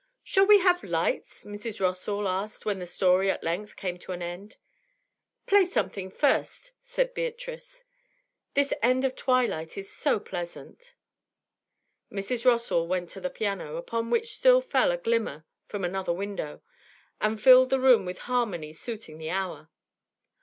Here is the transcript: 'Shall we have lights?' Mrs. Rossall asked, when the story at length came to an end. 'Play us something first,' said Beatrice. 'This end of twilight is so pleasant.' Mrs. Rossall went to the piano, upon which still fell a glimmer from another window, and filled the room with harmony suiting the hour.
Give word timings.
'Shall 0.23 0.47
we 0.47 0.57
have 0.61 0.83
lights?' 0.83 1.45
Mrs. 1.45 1.79
Rossall 1.79 2.27
asked, 2.27 2.65
when 2.65 2.79
the 2.79 2.87
story 2.87 3.29
at 3.29 3.43
length 3.43 3.75
came 3.75 3.99
to 3.99 4.13
an 4.13 4.23
end. 4.23 4.57
'Play 5.45 5.61
us 5.61 5.73
something 5.73 6.09
first,' 6.09 6.71
said 6.81 7.13
Beatrice. 7.13 7.85
'This 8.55 8.73
end 8.81 9.05
of 9.05 9.15
twilight 9.15 9.77
is 9.77 9.91
so 9.93 10.19
pleasant.' 10.19 10.95
Mrs. 12.11 12.47
Rossall 12.47 12.87
went 12.87 13.09
to 13.09 13.21
the 13.21 13.29
piano, 13.29 13.75
upon 13.75 14.09
which 14.09 14.33
still 14.35 14.59
fell 14.59 14.91
a 14.91 14.97
glimmer 14.97 15.45
from 15.67 15.85
another 15.85 16.13
window, 16.13 16.63
and 17.19 17.39
filled 17.39 17.69
the 17.69 17.79
room 17.79 18.03
with 18.03 18.21
harmony 18.25 18.73
suiting 18.73 19.19
the 19.19 19.29
hour. 19.29 19.69